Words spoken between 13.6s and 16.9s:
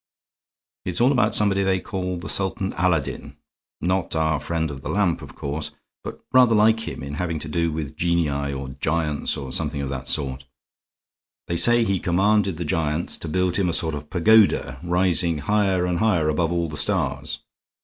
a sort of pagoda, rising higher and higher above all the